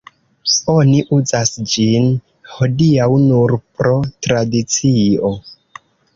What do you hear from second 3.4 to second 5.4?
pro tradicio.